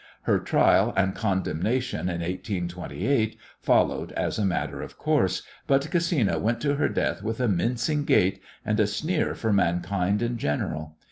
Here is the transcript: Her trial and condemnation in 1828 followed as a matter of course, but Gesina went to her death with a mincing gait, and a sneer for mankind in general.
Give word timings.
Her 0.23 0.39
trial 0.39 0.95
and 0.97 1.13
condemnation 1.13 2.09
in 2.09 2.21
1828 2.21 3.37
followed 3.61 4.11
as 4.13 4.39
a 4.39 4.45
matter 4.45 4.81
of 4.81 4.97
course, 4.97 5.43
but 5.67 5.91
Gesina 5.91 6.39
went 6.41 6.59
to 6.61 6.73
her 6.77 6.89
death 6.89 7.21
with 7.21 7.39
a 7.39 7.47
mincing 7.47 8.05
gait, 8.05 8.41
and 8.65 8.79
a 8.79 8.87
sneer 8.87 9.35
for 9.35 9.53
mankind 9.53 10.23
in 10.23 10.39
general. 10.39 10.97